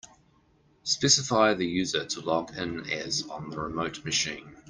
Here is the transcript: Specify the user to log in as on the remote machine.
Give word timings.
Specify 0.83 1.53
the 1.53 1.67
user 1.67 2.03
to 2.07 2.21
log 2.21 2.57
in 2.57 2.89
as 2.89 3.21
on 3.29 3.51
the 3.51 3.59
remote 3.59 4.03
machine. 4.03 4.55